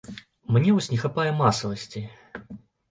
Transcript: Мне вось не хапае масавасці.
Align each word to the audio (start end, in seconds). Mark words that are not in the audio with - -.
Мне 0.55 0.69
вось 0.77 0.89
не 0.93 0.99
хапае 1.03 1.29
масавасці. 1.45 2.07